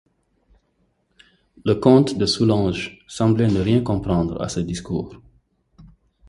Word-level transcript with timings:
Le 1.63 1.75
comte 1.75 2.17
de 2.17 2.25
Soulanges 2.25 2.97
semblait 3.07 3.49
ne 3.49 3.61
rien 3.61 3.83
comprendre 3.83 4.41
à 4.41 4.49
ce 4.49 4.59
discours. 4.59 5.13